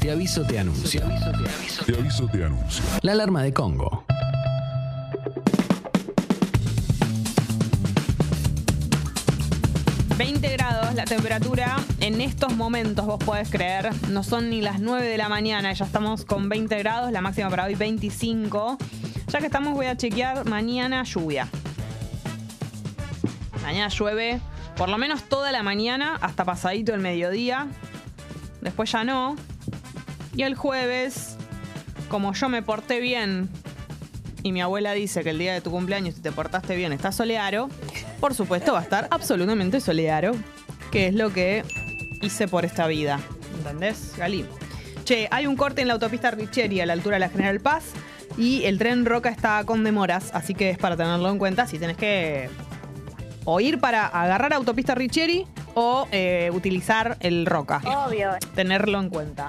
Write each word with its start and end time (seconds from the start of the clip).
Te 0.00 0.10
aviso, 0.10 0.42
te 0.44 0.58
anuncio. 0.58 1.02
Te 1.84 1.94
aviso, 1.94 2.26
te 2.26 2.42
anuncio. 2.42 2.82
La 3.02 3.12
alarma 3.12 3.42
de 3.42 3.52
Congo. 3.52 4.04
...20 10.16 10.52
grados 10.52 10.94
la 10.94 11.04
temperatura 11.04 11.76
en 12.00 12.20
estos 12.20 12.54
momentos, 12.54 13.06
vos 13.06 13.22
podés 13.24 13.50
creer, 13.50 13.90
no 14.08 14.22
son 14.22 14.50
ni 14.50 14.60
las 14.60 14.80
9 14.80 15.06
de 15.06 15.16
la 15.16 15.30
mañana, 15.30 15.72
ya 15.72 15.86
estamos 15.86 16.26
con 16.26 16.50
20 16.50 16.78
grados, 16.78 17.10
la 17.10 17.22
máxima 17.22 17.48
para 17.48 17.64
hoy 17.64 17.74
25. 17.74 18.76
Ya 19.28 19.38
que 19.38 19.46
estamos 19.46 19.74
voy 19.74 19.86
a 19.86 19.96
chequear 19.96 20.46
mañana 20.46 21.02
lluvia. 21.04 21.48
Mañana 23.62 23.88
llueve 23.88 24.40
por 24.76 24.88
lo 24.88 24.96
menos 24.98 25.24
toda 25.24 25.52
la 25.52 25.62
mañana 25.62 26.18
hasta 26.20 26.44
pasadito 26.44 26.94
el 26.94 27.00
mediodía. 27.00 27.66
Después 28.60 28.90
ya 28.92 29.04
no. 29.04 29.36
Y 30.34 30.42
el 30.42 30.54
jueves, 30.54 31.36
como 32.08 32.32
yo 32.32 32.48
me 32.48 32.62
porté 32.62 33.00
bien 33.00 33.48
y 34.42 34.52
mi 34.52 34.62
abuela 34.62 34.92
dice 34.92 35.22
que 35.22 35.30
el 35.30 35.38
día 35.38 35.52
de 35.52 35.60
tu 35.60 35.70
cumpleaños 35.70 36.14
si 36.14 36.22
te 36.22 36.32
portaste 36.32 36.76
bien 36.76 36.92
está 36.92 37.12
solearo, 37.12 37.68
por 38.20 38.34
supuesto 38.34 38.72
va 38.72 38.80
a 38.80 38.82
estar 38.82 39.08
absolutamente 39.10 39.80
solearo, 39.80 40.32
que 40.90 41.08
es 41.08 41.14
lo 41.14 41.32
que 41.32 41.64
hice 42.22 42.48
por 42.48 42.64
esta 42.64 42.86
vida. 42.86 43.20
¿Entendés, 43.58 44.14
Gali? 44.16 44.46
Che, 45.04 45.28
hay 45.30 45.46
un 45.46 45.56
corte 45.56 45.82
en 45.82 45.88
la 45.88 45.94
autopista 45.94 46.30
Richieri 46.30 46.80
a 46.80 46.86
la 46.86 46.92
altura 46.92 47.16
de 47.16 47.20
la 47.20 47.28
General 47.28 47.60
Paz 47.60 47.84
y 48.38 48.64
el 48.64 48.78
tren 48.78 49.04
Roca 49.04 49.28
está 49.28 49.64
con 49.64 49.84
demoras, 49.84 50.30
así 50.32 50.54
que 50.54 50.70
es 50.70 50.78
para 50.78 50.96
tenerlo 50.96 51.30
en 51.30 51.38
cuenta 51.38 51.66
si 51.66 51.78
tenés 51.78 51.96
que 51.96 52.48
o 53.44 53.60
ir 53.60 53.80
para 53.80 54.06
agarrar 54.06 54.52
autopista 54.52 54.94
Richieri 54.94 55.46
o 55.74 56.06
eh, 56.12 56.50
utilizar 56.52 57.16
el 57.20 57.46
Roca. 57.46 57.80
Obvio. 57.84 58.30
Tenerlo 58.54 59.00
en 59.00 59.08
cuenta. 59.08 59.48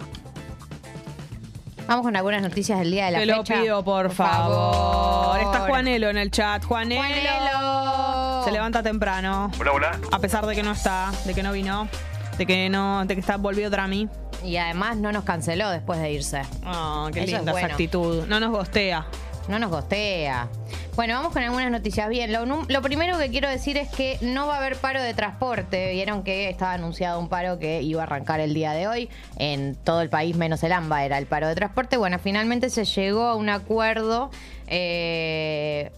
Vamos 1.91 2.05
con 2.05 2.15
algunas 2.15 2.41
noticias 2.41 2.79
del 2.79 2.89
día 2.89 3.07
de 3.07 3.11
la 3.11 3.19
Te 3.19 3.25
fecha. 3.25 3.55
lo 3.55 3.61
pido, 3.63 3.83
por, 3.83 4.07
Por 4.07 4.15
favor. 4.15 4.73
favor. 4.73 5.39
Está 5.41 5.59
Juanelo 5.67 6.09
en 6.09 6.17
el 6.19 6.31
chat. 6.31 6.63
Juanelo. 6.63 7.01
Juanelo. 7.01 8.43
Se 8.45 8.51
levanta 8.53 8.81
temprano. 8.81 9.51
Hola, 9.59 9.71
hola. 9.73 9.99
A 10.09 10.19
pesar 10.19 10.45
de 10.45 10.55
que 10.55 10.63
no 10.63 10.71
está, 10.71 11.11
de 11.25 11.33
que 11.33 11.43
no 11.43 11.51
vino, 11.51 11.89
de 12.37 12.45
que 12.45 12.69
no, 12.69 13.03
de 13.03 13.13
que 13.13 13.19
está 13.19 13.35
volvió 13.35 13.69
Drami. 13.69 14.07
Y 14.41 14.55
además 14.55 14.95
no 14.95 15.11
nos 15.11 15.25
canceló 15.25 15.69
después 15.69 15.99
de 15.99 16.13
irse. 16.13 16.43
Oh, 16.65 17.09
qué 17.11 17.25
Eso 17.25 17.35
es 17.35 17.43
linda 17.43 17.59
esa 17.59 17.65
actitud. 17.73 18.25
No 18.25 18.39
nos 18.39 18.51
gostea. 18.51 19.05
No 19.47 19.59
nos 19.59 19.69
gostea. 19.71 20.47
Bueno, 20.95 21.15
vamos 21.15 21.33
con 21.33 21.41
algunas 21.41 21.71
noticias. 21.71 22.07
Bien, 22.09 22.31
lo, 22.31 22.45
lo 22.45 22.81
primero 22.81 23.17
que 23.17 23.29
quiero 23.29 23.49
decir 23.49 23.77
es 23.77 23.89
que 23.89 24.17
no 24.21 24.47
va 24.47 24.55
a 24.55 24.57
haber 24.57 24.75
paro 24.77 25.01
de 25.01 25.13
transporte. 25.13 25.91
Vieron 25.93 26.23
que 26.23 26.49
estaba 26.49 26.73
anunciado 26.73 27.19
un 27.19 27.29
paro 27.29 27.59
que 27.59 27.81
iba 27.81 28.01
a 28.01 28.05
arrancar 28.05 28.39
el 28.39 28.53
día 28.53 28.73
de 28.73 28.87
hoy. 28.87 29.09
En 29.37 29.75
todo 29.75 30.01
el 30.01 30.09
país, 30.09 30.35
menos 30.35 30.63
el 30.63 30.71
AMBA, 30.71 31.05
era 31.05 31.17
el 31.17 31.25
paro 31.25 31.47
de 31.47 31.55
transporte. 31.55 31.97
Bueno, 31.97 32.19
finalmente 32.19 32.69
se 32.69 32.85
llegó 32.85 33.23
a 33.23 33.35
un 33.35 33.49
acuerdo 33.49 34.31
eh, 34.67 35.91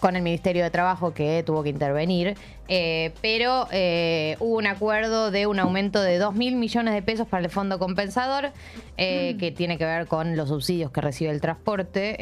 con 0.00 0.16
el 0.16 0.22
Ministerio 0.22 0.62
de 0.62 0.70
Trabajo 0.70 1.14
que 1.14 1.42
tuvo 1.44 1.62
que 1.62 1.70
intervenir. 1.70 2.36
eh, 2.66 3.12
pero 3.20 3.68
eh, 3.72 4.36
hubo 4.40 4.56
un 4.56 4.66
acuerdo 4.66 5.30
de 5.30 5.46
un 5.46 5.58
aumento 5.58 6.00
de 6.00 6.16
2 6.16 6.34
mil 6.34 6.56
millones 6.56 6.94
de 6.94 7.02
pesos 7.02 7.28
para 7.28 7.44
el 7.44 7.50
fondo 7.50 7.78
compensador, 7.78 8.52
eh, 8.96 9.36
que 9.38 9.50
tiene 9.50 9.76
que 9.76 9.84
ver 9.84 10.06
con 10.06 10.34
los 10.34 10.48
subsidios 10.48 10.90
que 10.90 11.02
recibe 11.02 11.30
el 11.30 11.42
transporte 11.42 12.16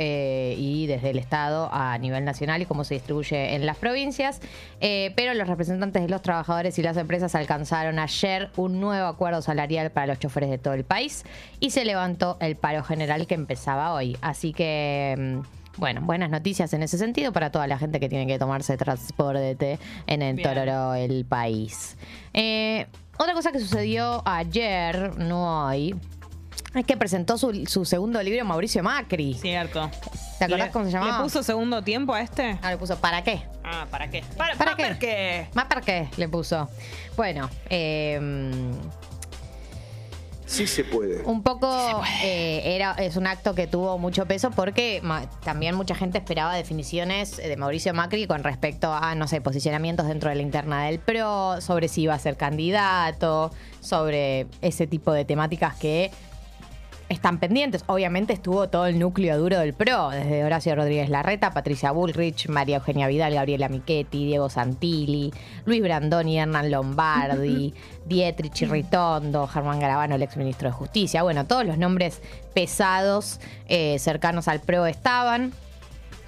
y 0.59 0.87
desde 0.87 1.11
el 1.11 1.19
Estado 1.19 1.69
a 1.73 1.97
nivel 1.99 2.25
nacional 2.25 2.63
y 2.63 2.67
cómo 2.67 2.83
se 2.83 2.95
distribuye 2.95 3.55
en 3.55 3.67
las 3.67 3.77
provincias. 3.77 4.41
Pero 4.81 5.35
los 5.35 5.47
representantes 5.47 6.03
de 6.03 6.09
los 6.09 6.23
trabajadores 6.23 6.79
y 6.79 6.83
las 6.83 6.97
empresas 6.97 7.35
alcanzaron 7.35 7.99
ayer 7.99 8.51
un 8.57 8.81
nuevo 8.81 9.07
acuerdo 9.07 9.43
salarial 9.43 9.93
para 9.93 10.09
los 10.09 10.19
choferes 10.19 10.51
de 10.51 10.59
todo 10.59 10.75
el 10.75 10.85
país 10.85 11.25
y 11.61 11.71
se 11.71 11.85
levantó 11.85 12.37
el 12.41 12.57
paro 12.57 12.83
general 12.83 13.27
que 13.27 13.35
empezaba 13.35 13.93
hoy. 13.95 14.17
Así 14.23 14.53
que. 14.53 15.41
Bueno, 15.77 16.01
buenas 16.03 16.31
noticias 16.31 16.73
en 16.75 16.83
ese 16.83 16.99
sentido 16.99 17.33
para 17.33 17.51
toda 17.51 17.67
la 17.67 17.79
gente 17.79 17.99
que 18.01 18.09
tiene 18.09 18.27
que 18.27 18.39
tomarse 18.39 18.77
transporte 18.77 19.79
en 20.07 20.23
el 20.23 20.37
Bien. 20.37 20.49
Tororo 20.49 20.95
el 20.95 21.25
país. 21.25 21.97
Eh, 22.35 22.87
otra 23.19 23.35
cosa 23.35 23.53
que 23.53 23.59
sucedió 23.61 24.23
ayer, 24.27 25.17
no 25.19 25.67
hoy, 25.67 25.95
es 26.75 26.87
que 26.87 26.97
presentó 26.97 27.37
su, 27.39 27.67
su 27.67 27.85
segundo 27.85 28.23
libro 28.23 28.45
Mauricio 28.45 28.83
Macri. 28.83 29.35
Cierto. 29.35 29.91
¿Te 30.39 30.47
acordás 30.47 30.67
Le- 30.69 30.73
cómo 30.73 30.85
se 30.87 30.91
llamaba? 30.93 31.19
¿Le 31.19 31.23
puso 31.25 31.43
segundo 31.43 31.83
tiempo 31.83 32.15
a 32.15 32.21
este? 32.23 32.59
Ah, 32.63 32.71
le 32.71 32.77
puso 32.79 32.97
¿para 32.99 33.23
qué? 33.23 33.43
Ah, 33.63 33.87
¿para 33.91 34.09
qué? 34.11 34.25
¿Para, 34.37 34.55
¿Para 34.57 34.71
pa- 34.73 34.77
qué? 34.77 34.83
¿Para 34.85 34.99
qué? 34.99 35.47
¿Más 35.55 35.65
para 35.67 35.81
qué? 35.83 36.09
Le 36.17 36.29
puso. 36.29 36.69
Bueno, 37.17 37.49
eh, 37.71 38.19
Sí 40.53 40.67
se 40.67 40.85
puede. 40.85 41.23
Un 41.23 41.43
poco 41.43 42.03
eh, 42.23 42.61
era 42.77 42.93
es 42.99 43.17
un 43.17 43.27
acto 43.27 43.55
que 43.55 43.67
tuvo 43.67 43.97
mucho 43.97 44.27
peso 44.27 44.51
porque 44.51 45.01
ma- 45.03 45.27
también 45.43 45.75
mucha 45.75 45.95
gente 45.95 46.19
esperaba 46.19 46.55
definiciones 46.55 47.39
de 47.39 47.57
Mauricio 47.57 47.95
Macri 47.95 48.27
con 48.27 48.45
respecto 48.45 48.93
a, 48.93 49.15
no 49.15 49.27
sé, 49.29 49.41
posicionamientos 49.41 50.07
dentro 50.07 50.29
de 50.29 50.37
la 50.37 50.43
interna 50.43 50.85
del 50.85 50.99
PRO, 50.99 51.63
sobre 51.63 51.89
si 51.89 52.03
iba 52.03 52.13
a 52.13 52.19
ser 52.19 52.37
candidato, 52.37 53.51
sobre 53.81 54.47
ese 54.61 54.87
tipo 54.87 55.11
de 55.15 55.25
temáticas 55.25 55.75
que 55.77 56.11
están 57.13 57.39
pendientes. 57.39 57.85
Obviamente 57.87 58.33
estuvo 58.33 58.69
todo 58.69 58.87
el 58.87 58.99
núcleo 58.99 59.39
duro 59.39 59.59
del 59.59 59.75
PRO, 59.75 60.11
desde 60.11 60.45
Horacio 60.45 60.75
Rodríguez 60.75 61.09
Larreta, 61.09 61.53
Patricia 61.53 61.93
Bullrich, 61.93 62.49
María 62.49 62.77
Eugenia 62.77 63.07
Vidal, 63.07 63.35
Gabriela 63.35 63.69
Michetti, 63.69 64.25
Diego 64.25 64.49
Santilli, 64.49 65.33
Luis 65.65 65.83
Brandoni, 65.83 66.39
Hernán 66.39 66.71
Lombardi, 66.71 67.75
Dietrich 68.07 68.69
Ritondo, 68.69 69.47
Germán 69.47 69.81
Garabano, 69.81 70.15
el 70.15 70.23
exministro 70.23 70.69
de 70.69 70.73
Justicia. 70.73 71.23
Bueno, 71.23 71.47
todos 71.47 71.65
los 71.65 71.79
nombres 71.79 72.21
pesados 72.55 73.41
eh, 73.69 73.99
cercanos 73.99 74.49
al 74.49 74.61
PRO 74.61 74.87
estaban. 74.87 75.53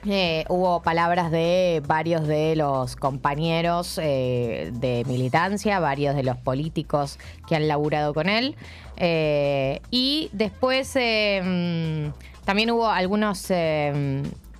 Eh, 0.06 0.44
hubo 0.48 0.82
palabras 0.82 1.30
de 1.30 1.82
varios 1.86 2.26
de 2.26 2.56
los 2.56 2.94
compañeros 2.96 3.98
eh, 4.02 4.70
de 4.74 5.02
militancia, 5.06 5.80
varios 5.80 6.14
de 6.14 6.22
los 6.22 6.36
políticos 6.36 7.18
que 7.48 7.56
han 7.56 7.68
laburado 7.68 8.12
con 8.12 8.28
él. 8.28 8.54
Eh, 8.96 9.80
y 9.90 10.28
después 10.32 10.94
mm, 10.94 12.08
también 12.44 12.70
hubo 12.70 12.88
algunos... 12.88 13.50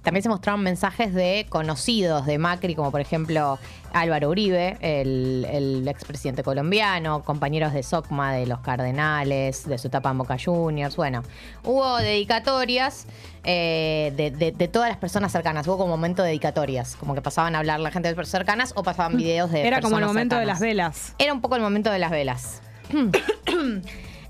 también 0.05 0.23
se 0.23 0.29
mostraron 0.29 0.63
mensajes 0.63 1.13
de 1.13 1.47
conocidos 1.49 2.27
de 2.27 2.39
Macri, 2.39 2.75
como 2.77 2.93
por 2.93 3.01
ejemplo 3.01 3.59
Álvaro 3.93 4.29
Uribe, 4.29 4.77
el, 4.81 5.47
el 5.51 5.89
expresidente 5.89 6.43
colombiano, 6.45 7.23
compañeros 7.25 7.73
de 7.73 7.83
SOCMA, 7.83 8.33
de 8.35 8.47
los 8.47 8.61
Cardenales, 8.61 9.67
de 9.67 9.79
su 9.79 9.89
etapa 9.89 10.11
en 10.11 10.19
Boca 10.19 10.37
Juniors. 10.43 10.95
Bueno, 10.97 11.23
hubo 11.65 11.97
dedicatorias 11.97 13.07
eh, 13.45 14.13
de, 14.17 14.31
de- 14.31 14.53
de 14.53 14.69
todas 14.69 14.89
las 14.89 14.99
personas 14.99 15.33
cercanas. 15.33 15.67
Hubo 15.67 15.79
como 15.79 15.89
momento 15.97 16.23
de 16.23 16.29
dedicatorias, 16.29 16.97
como 16.97 17.15
que 17.15 17.23
pasaban 17.23 17.55
a 17.57 17.59
hablar 17.61 17.81
la 17.81 17.91
gente 17.91 18.09
de 18.09 18.15
personas 18.15 18.33
cercanas 18.45 18.73
o 18.77 18.83
pasaban 18.83 19.17
videos 19.17 19.51
de 19.51 19.67
Era 19.67 19.81
como 19.81 19.99
el 19.99 20.05
momento 20.05 20.37
de 20.37 20.45
las 20.47 20.61
velas. 20.61 21.15
Era 21.19 21.33
un 21.33 21.41
poco 21.41 21.57
el 21.57 21.63
momento 21.63 21.91
de 21.91 21.99
las 21.99 22.11
velas. 22.11 22.61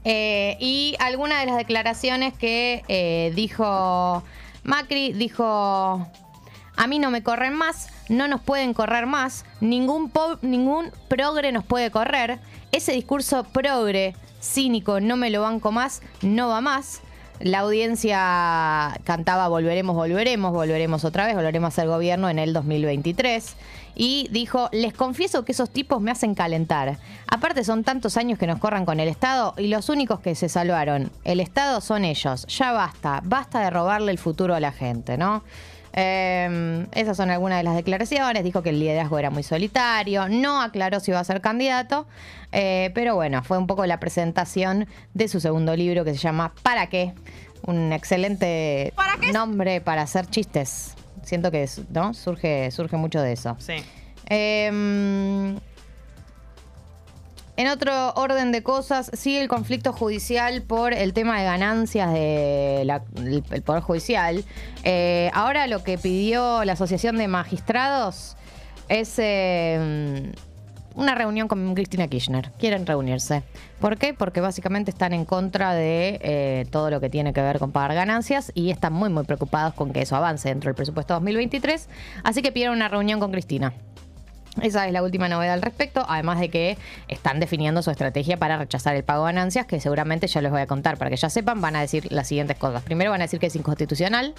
Eh, 0.07 0.59
y 0.61 0.97
alguna 0.99 1.41
de 1.41 1.47
las 1.47 1.57
declaraciones 1.57 2.35
que 2.35 2.85
eh, 2.89 3.33
dijo 3.35 4.23
Macri, 4.65 5.13
dijo, 5.13 6.09
a 6.77 6.87
mí 6.87 6.99
no 6.99 7.11
me 7.11 7.23
corren 7.23 7.55
más, 7.55 7.89
no 8.09 8.29
nos 8.29 8.41
pueden 8.41 8.75
correr 8.75 9.07
más, 9.07 9.45
ningún, 9.61 10.11
ningún 10.43 10.91
progre 11.09 11.53
nos 11.53 11.65
puede 11.65 11.91
correr, 11.91 12.41
ese 12.73 12.93
discurso 12.93 13.45
progre, 13.45 14.17
cínico, 14.41 15.01
no 15.01 15.17
me 15.17 15.31
lo 15.31 15.43
banco 15.43 15.71
más, 15.71 16.03
no 16.23 16.49
va 16.49 16.61
más. 16.61 17.03
La 17.45 17.59
audiencia 17.59 18.99
cantaba 19.05 19.49
Volveremos, 19.49 19.95
volveremos, 19.95 20.51
volveremos 20.51 21.05
otra 21.05 21.27
vez, 21.27 21.35
volveremos 21.35 21.69
a 21.69 21.77
ser 21.83 21.89
gobierno 21.89 22.31
en 22.31 22.39
el 22.39 22.55
2023. 22.55 23.55
Y 23.95 24.29
dijo, 24.31 24.71
les 24.73 24.95
confieso 24.95 25.45
que 25.45 25.53
esos 25.53 25.69
tipos 25.69 26.01
me 26.01 26.11
hacen 26.11 26.35
calentar. 26.35 26.97
Aparte 27.27 27.63
son 27.63 27.85
tantos 27.85 28.17
años 28.17 28.39
que 28.39 28.47
nos 28.47 28.61
corran 28.61 28.87
con 28.87 28.99
el 28.99 29.09
Estado 29.09 29.53
y 29.59 29.67
los 29.67 29.91
únicos 29.91 30.21
que 30.21 30.35
se 30.35 30.49
salvaron, 30.49 31.13
el 31.25 31.39
Estado 31.39 31.83
son 31.83 32.07
ellos. 32.07 32.47
Ya 32.47 32.73
basta, 32.73 33.21
basta 33.23 33.61
de 33.61 33.69
robarle 33.69 34.11
el 34.11 34.19
futuro 34.19 34.55
a 34.55 34.61
la 34.61 34.73
gente, 34.73 35.19
¿no? 35.19 35.43
Eh, 35.97 36.87
esas 36.93 37.17
son 37.17 37.31
algunas 37.31 37.59
de 37.59 37.65
las 37.65 37.77
declaraciones. 37.77 38.43
Dijo 38.45 38.63
que 38.63 38.71
el 38.71 38.81
liderazgo 38.81 39.19
era 39.19 39.31
muy 39.31 39.43
solitario. 39.43 40.29
No 40.29 40.61
aclaró 40.61 41.01
si 41.01 41.13
iba 41.13 41.21
a 41.21 41.25
ser 41.25 41.41
candidato. 41.41 42.07
Eh, 42.53 42.91
pero 42.95 43.15
bueno, 43.15 43.43
fue 43.43 43.59
un 43.59 43.67
poco 43.67 43.87
la 43.87 44.01
presentación 44.01 44.87
de 45.15 45.29
su 45.29 45.41
segundo 45.41 45.75
libro 45.77 46.05
que 46.05 46.13
se 46.13 46.19
llama 46.19 46.53
¿Para 46.63 46.89
qué? 46.89 47.13
Un 47.67 47.93
excelente 47.93 48.93
nombre 49.33 49.81
para 49.81 50.03
hacer 50.03 50.27
chistes. 50.27 50.95
Siento 51.23 51.51
que 51.51 51.67
surge, 51.67 52.71
surge 52.71 52.97
mucho 52.97 53.23
de 53.23 53.33
eso. 53.33 53.57
Sí. 53.59 53.75
Eh, 54.29 55.55
en 57.57 57.69
otro 57.69 58.13
orden 58.15 58.51
de 58.51 58.63
cosas, 58.65 59.11
sigue 59.13 59.41
el 59.41 59.49
conflicto 59.49 59.93
judicial 59.93 60.63
por 60.63 60.93
el 60.93 61.13
tema 61.13 61.39
de 61.39 61.45
ganancias 61.45 62.13
del 62.13 63.63
Poder 63.65 63.83
Judicial. 63.83 64.45
Eh, 64.83 65.31
ahora 65.35 65.69
lo 65.69 65.85
que 65.85 65.97
pidió 65.97 66.65
la 66.65 66.73
Asociación 66.73 67.17
de 67.17 67.29
Magistrados 67.29 68.37
es 68.89 69.15
eh, 69.19 70.33
una 70.97 71.15
reunión 71.15 71.47
con 71.47 71.75
Cristina 71.77 72.09
Kirchner. 72.09 72.51
Quieren 72.59 72.87
reunirse. 72.87 73.45
¿Por 73.81 73.99
qué? 73.99 74.15
Porque 74.15 74.41
básicamente 74.41 74.91
están 74.91 75.13
en 75.13 75.25
contra 75.25 75.75
de 75.75 76.19
eh, 76.23 76.67
todo 76.73 76.91
lo 76.91 77.01
que 77.01 77.09
tiene 77.09 77.33
que 77.33 77.41
ver 77.41 77.61
con 77.61 77.71
pagar 77.71 77.95
ganancias 77.95 78.51
y 78.55 78.71
están 78.71 78.93
muy, 78.93 79.11
muy 79.11 79.25
preocupados 79.25 79.75
con 79.75 79.93
que 79.93 80.03
eso 80.03 80.17
avance 80.17 80.49
dentro 80.49 80.69
del 80.69 80.75
presupuesto 80.75 81.15
2023. 81.15 81.89
Así 82.25 82.43
que 82.43 82.51
pidieron 82.51 82.75
una 82.77 82.89
reunión 82.89 83.21
con 83.21 83.31
Cristina. 83.31 83.75
Esa 84.63 84.87
es 84.87 84.93
la 84.93 85.03
última 85.03 85.29
novedad 85.29 85.55
al 85.55 85.63
respecto, 85.63 86.05
además 86.09 86.39
de 86.41 86.49
que 86.49 86.79
están 87.09 87.41
definiendo 87.41 87.83
su 87.83 87.91
estrategia 87.91 88.37
para 88.37 88.57
rechazar 88.57 88.95
el 88.95 89.03
pago 89.03 89.27
de 89.27 89.33
ganancias, 89.33 89.67
que 89.67 89.81
seguramente 89.81 90.27
ya 90.27 90.41
les 90.41 90.53
voy 90.53 90.61
a 90.61 90.67
contar 90.67 90.97
para 90.97 91.11
que 91.11 91.17
ya 91.17 91.29
sepan, 91.29 91.61
van 91.61 91.77
a 91.77 91.81
decir 91.81 92.11
las 92.13 92.29
siguientes 92.29 92.57
cosas. 92.57 92.83
Primero 92.83 93.11
van 93.11 93.21
a 93.21 93.25
decir 93.25 93.41
que 93.41 93.47
es 93.47 93.57
inconstitucional, 93.57 94.35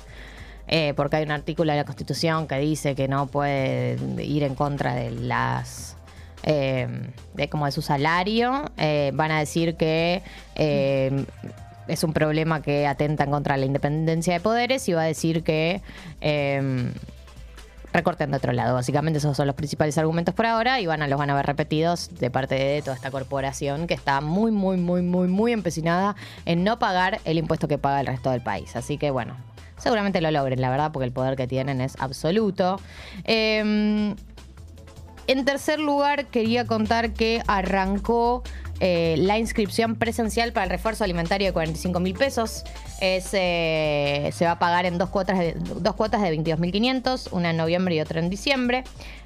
eh, 0.67 0.94
porque 0.95 1.17
hay 1.17 1.23
un 1.23 1.31
artículo 1.31 1.71
de 1.71 1.77
la 1.77 1.83
Constitución 1.83 2.47
que 2.47 2.57
dice 2.59 2.95
que 2.95 3.07
no 3.07 3.27
puede 3.27 3.97
ir 4.23 4.44
en 4.44 4.56
contra 4.56 4.95
de 4.95 5.12
las 5.12 5.95
eh, 6.47 6.88
de 7.33 7.50
como 7.50 7.65
de 7.65 7.71
su 7.71 7.81
salario. 7.81 8.71
Eh, 8.77 9.11
van 9.15 9.31
a 9.31 9.39
decir 9.39 9.75
que 9.75 10.21
eh, 10.53 11.25
es 11.88 12.03
un 12.03 12.13
problema 12.13 12.61
que 12.61 12.85
atenta 12.85 13.23
en 13.23 13.31
contra 13.31 13.57
la 13.57 13.65
independencia 13.65 14.33
de 14.33 14.39
poderes 14.39 14.88
y 14.88 14.94
va 14.94 15.01
a 15.01 15.06
decir 15.06 15.44
que 15.44 15.81
recorten 17.95 18.31
de 18.31 18.38
otro 18.38 18.53
lado. 18.53 18.75
Básicamente 18.75 19.19
esos 19.19 19.36
son 19.36 19.47
los 19.47 19.56
principales 19.56 19.97
argumentos 19.97 20.36
por 20.36 20.45
ahora 20.45 20.80
y 20.80 20.86
van 20.86 21.01
a, 21.01 21.07
los 21.07 21.18
van 21.18 21.30
a 21.30 21.36
ver 21.36 21.45
repetidos 21.45 22.09
de 22.19 22.30
parte 22.30 22.56
de 22.56 22.81
toda 22.81 22.95
esta 22.95 23.12
corporación 23.12 23.88
que 23.88 23.94
está 23.94 24.21
muy, 24.21 24.51
muy, 24.51 24.77
muy, 24.77 25.01
muy, 25.01 25.27
muy 25.27 25.51
empecinada 25.51 26.15
en 26.45 26.63
no 26.63 26.80
pagar 26.80 27.19
el 27.25 27.38
impuesto 27.38 27.68
que 27.68 27.77
paga 27.77 28.01
el 28.01 28.07
resto 28.07 28.31
del 28.31 28.42
país. 28.42 28.75
Así 28.75 28.97
que 28.97 29.12
bueno, 29.12 29.36
seguramente 29.77 30.21
lo 30.21 30.31
logren, 30.31 30.62
la 30.62 30.69
verdad, 30.69 30.92
porque 30.92 31.06
el 31.06 31.12
poder 31.12 31.36
que 31.36 31.47
tienen 31.47 31.81
es 31.81 31.95
absoluto. 32.00 32.80
Eh, 33.24 34.15
en 35.27 35.44
tercer 35.44 35.80
lugar, 35.80 36.25
quería 36.27 36.65
contar 36.65 37.13
que 37.13 37.42
arrancó 37.47 38.44
eh, 38.80 39.16
la 39.18 39.38
inscripción 39.38 39.95
presencial 39.95 40.51
para 40.51 40.66
el 40.66 40.69
refuerzo 40.69 41.04
alimentario 41.04 41.48
de 41.48 41.54
45 41.54 42.00
mil 42.00 42.13
pesos. 42.13 42.63
Es, 43.00 43.30
eh, 43.33 44.30
se 44.33 44.45
va 44.45 44.51
a 44.51 44.60
pagar 44.60 44.86
en 44.86 44.98
dos 44.98 45.10
cuotas 45.10 45.39
de, 45.39 45.56
dos 45.56 45.95
cuotas 45.95 46.22
de 46.22 46.38
22.500, 46.38 47.30
una 47.31 47.51
en 47.51 47.57
noviembre 47.57 47.95
y 47.95 48.01
otra 48.01 48.19
en 48.19 48.30
diciembre. 48.30 48.83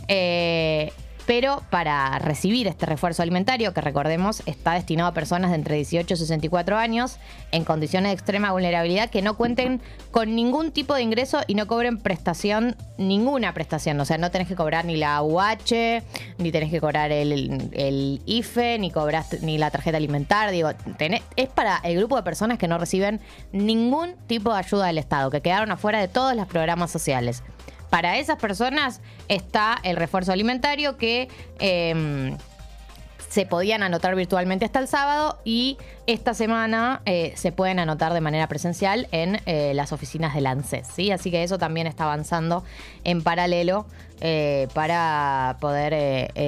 Eh, 0.07 0.91
pero 1.29 1.61
para 1.69 2.17
recibir 2.17 2.65
este 2.65 2.87
refuerzo 2.87 3.21
alimentario, 3.21 3.71
que 3.71 3.81
recordemos 3.81 4.41
está 4.47 4.73
destinado 4.73 5.09
a 5.09 5.13
personas 5.13 5.51
de 5.51 5.57
entre 5.57 5.75
18 5.75 6.11
y 6.11 6.17
64 6.17 6.75
años 6.75 7.17
en 7.51 7.65
condiciones 7.65 8.09
de 8.09 8.13
extrema 8.15 8.51
vulnerabilidad 8.51 9.11
que 9.11 9.21
no 9.21 9.37
cuenten 9.37 9.79
con 10.09 10.33
ningún 10.33 10.71
tipo 10.71 10.95
de 10.95 11.03
ingreso 11.03 11.41
y 11.45 11.53
no 11.53 11.67
cobren 11.67 11.99
prestación, 11.99 12.75
ninguna 12.97 13.53
prestación. 13.53 13.99
O 13.99 14.05
sea, 14.05 14.17
no 14.17 14.31
tenés 14.31 14.47
que 14.47 14.55
cobrar 14.55 14.85
ni 14.85 14.97
la 14.97 15.21
UH, 15.21 16.01
ni 16.39 16.51
tenés 16.51 16.71
que 16.71 16.81
cobrar 16.81 17.11
el, 17.11 17.69
el 17.73 18.23
IFE, 18.25 18.79
ni 18.79 18.89
cobras 18.89 19.43
ni 19.43 19.59
la 19.59 19.69
tarjeta 19.69 19.97
alimentar. 19.97 20.49
Digo, 20.49 20.69
tenés- 20.97 21.21
es 21.35 21.47
para 21.47 21.77
el 21.83 21.95
grupo 21.95 22.15
de 22.15 22.23
personas 22.23 22.57
que 22.57 22.67
no 22.67 22.79
reciben 22.79 23.19
ningún 23.51 24.15
tipo 24.25 24.51
de 24.51 24.57
ayuda 24.57 24.87
del 24.87 24.97
Estado, 24.97 25.29
que 25.29 25.41
quedaron 25.41 25.69
afuera 25.69 25.99
de 25.99 26.07
todos 26.07 26.35
los 26.35 26.47
programas 26.47 26.89
sociales. 26.89 27.43
Para 27.89 28.17
esas 28.17 28.37
personas 28.37 29.01
está 29.27 29.77
el 29.83 29.95
refuerzo 29.95 30.31
alimentario 30.31 30.97
que 30.97 31.27
eh, 31.59 32.35
se 33.29 33.45
podían 33.45 33.83
anotar 33.83 34.15
virtualmente 34.15 34.65
hasta 34.65 34.79
el 34.79 34.87
sábado 34.87 35.39
y 35.45 35.77
esta 36.07 36.33
semana 36.33 37.01
eh, 37.05 37.33
se 37.35 37.51
pueden 37.51 37.79
anotar 37.79 38.13
de 38.13 38.21
manera 38.21 38.47
presencial 38.47 39.07
en 39.11 39.39
eh, 39.45 39.73
las 39.75 39.93
oficinas 39.93 40.33
del 40.33 40.47
ANSES. 40.47 40.87
¿sí? 40.87 41.11
Así 41.11 41.29
que 41.29 41.43
eso 41.43 41.59
también 41.59 41.85
está 41.85 42.05
avanzando 42.05 42.63
en 43.03 43.21
paralelo 43.21 43.85
eh, 44.19 44.67
para 44.73 45.57
poder 45.59 46.41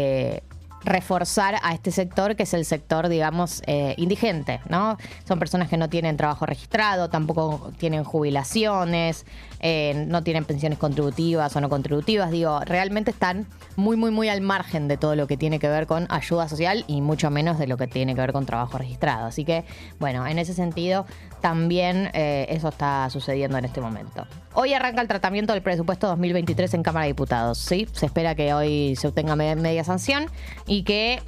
reforzar 0.83 1.56
a 1.62 1.74
este 1.74 1.92
sector, 1.92 2.36
que 2.36 2.44
es 2.44 2.54
el 2.54 2.66
sector, 2.66 3.10
digamos, 3.10 3.62
eh, 3.68 3.94
indigente, 3.98 4.62
¿no? 4.69 4.98
Son 5.28 5.39
personas 5.39 5.69
que 5.69 5.78
no 5.78 5.89
tienen 5.89 6.18
trabajo 6.18 6.45
registrado, 6.45 7.10
tampoco 7.10 7.72
tienen 7.78 8.04
jubilaciones, 8.04 9.25
eh, 9.60 10.06
no 10.07 10.24
tienen 10.24 10.45
pensiones 10.45 10.80
contributivas 10.80 11.56
o 11.56 11.62
no 11.62 11.69
contributivas. 11.69 12.31
Digo, 12.31 12.62
realmente 12.62 13.12
están 13.12 13.45
muy, 13.75 13.95
muy, 13.95 14.12
muy 14.12 14.30
al 14.30 14.42
margen 14.42 14.88
de 14.88 14.98
todo 14.98 15.16
lo 15.16 15.28
que 15.28 15.38
tiene 15.38 15.60
que 15.60 15.68
ver 15.68 15.86
con 15.86 16.07
ayuda 16.10 16.48
social 16.50 16.83
y 16.88 17.01
mucho 17.01 17.30
menos 17.30 17.60
de 17.60 17.68
lo 17.68 17.78
que 17.78 17.88
tiene 17.88 18.16
que 18.16 18.22
ver 18.22 18.33
con 18.33 18.45
trabajo 18.45 18.78
registrado. 18.78 19.28
Así 19.28 19.45
que, 19.45 19.66
bueno, 20.00 20.25
en 20.25 20.39
ese 20.39 20.54
sentido, 20.54 21.06
también 21.42 22.10
eh, 22.13 22.48
eso 22.50 22.69
está 22.69 23.10
sucediendo 23.10 23.57
en 23.57 23.66
este 23.66 23.81
momento. 23.81 24.25
Hoy 24.54 24.74
arranca 24.74 25.01
el 25.01 25.07
tratamiento 25.07 25.54
del 25.54 25.62
presupuesto 25.62 26.07
2023 26.07 26.74
en 26.74 26.83
Cámara 26.83 27.06
de 27.06 27.12
Diputados, 27.12 27.57
¿sí? 27.57 27.88
Se 27.94 28.06
espera 28.06 28.36
que 28.36 28.54
hoy 28.54 28.95
se 28.95 29.07
obtenga 29.07 29.36
media, 29.36 29.83
sanción 29.83 30.25
y 30.71 30.83
que 30.83 31.21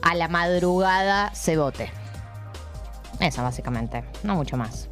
a 0.00 0.14
la 0.14 0.28
madrugada 0.28 1.34
se 1.34 1.56
vote. 1.56 1.90
Eso, 3.18 3.42
básicamente. 3.42 4.04
No 4.22 4.36
mucho 4.36 4.56
más. 4.56 4.88